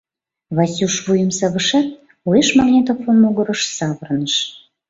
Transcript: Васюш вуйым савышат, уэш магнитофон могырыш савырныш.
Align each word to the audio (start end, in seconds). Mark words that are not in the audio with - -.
Васюш 0.55 0.95
вуйым 1.05 1.31
савышат, 1.39 1.87
уэш 2.27 2.47
магнитофон 2.57 3.15
могырыш 3.23 3.61
савырныш. 3.77 4.35